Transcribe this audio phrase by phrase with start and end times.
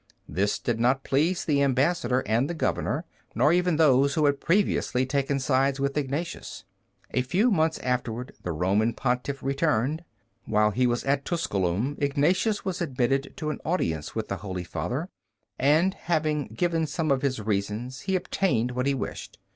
[0.27, 3.05] This did not please the ambassador and the governor,
[3.35, 6.65] nor even those who had previously taken sides with Ignatius.
[7.11, 10.03] A few months afterward the Roman Pontiff returned.
[10.45, 15.07] While he was at Tusculum Ignatius was admitted to an audience with the Holy Father,
[15.59, 19.37] and having given some of his reasons, he obtained what he wished.